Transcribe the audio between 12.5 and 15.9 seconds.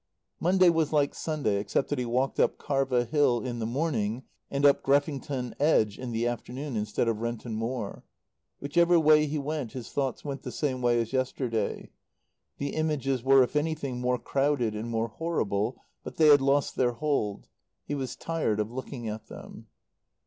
The images were, if anything, more crowded and more horrible;